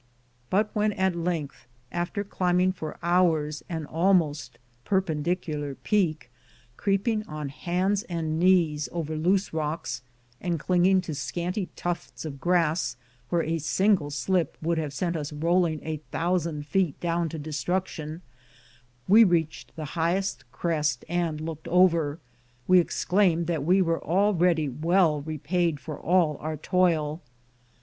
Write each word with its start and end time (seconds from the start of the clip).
But 0.49 0.71
when 0.73 0.93
at 0.93 1.15
length, 1.15 1.67
after 1.91 2.23
climbing 2.23 2.71
for 2.71 2.97
hours 3.03 3.61
an 3.69 3.85
almost 3.85 4.57
perpendicular 4.83 5.75
peak,— 5.75 6.31
creeping 6.75 7.21
on 7.27 7.49
hands 7.49 8.01
and 8.09 8.39
knees 8.39 8.89
over 8.91 9.15
loose 9.15 9.53
rocks, 9.53 10.01
and 10.41 10.59
clinging 10.59 11.01
to 11.01 11.13
scanty 11.13 11.69
tufts 11.75 12.25
of 12.25 12.39
grass 12.41 12.97
where 13.29 13.43
a 13.43 13.59
single 13.59 14.09
slip 14.09 14.57
would 14.59 14.79
have 14.79 14.91
sent 14.91 15.15
us 15.15 15.31
rolling 15.31 15.79
a 15.83 15.97
thousand 16.11 16.65
feet 16.65 16.99
down 16.99 17.29
to 17.29 17.37
destruction,— 17.37 18.23
we 19.07 19.23
reached 19.23 19.75
the 19.75 19.85
highest 19.93 20.51
crest 20.51 21.05
and 21.09 21.39
looked 21.41 21.67
over, 21.67 22.17
we 22.67 22.79
exclaimed 22.79 23.45
that 23.45 23.63
we 23.63 23.83
were 23.83 24.03
already 24.03 24.67
well 24.67 25.21
repaid 25.21 25.79
for 25.79 25.95
all 25.99 26.37
our 26.39 26.57
toil. 26.57 27.21